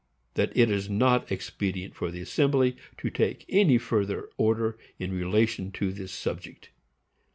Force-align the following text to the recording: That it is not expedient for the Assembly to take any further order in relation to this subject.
That 0.33 0.51
it 0.57 0.71
is 0.71 0.89
not 0.89 1.31
expedient 1.31 1.93
for 1.93 2.09
the 2.09 2.21
Assembly 2.21 2.75
to 2.97 3.11
take 3.11 3.45
any 3.49 3.77
further 3.77 4.31
order 4.35 4.75
in 4.97 5.13
relation 5.13 5.71
to 5.73 5.91
this 5.93 6.11
subject. 6.11 6.71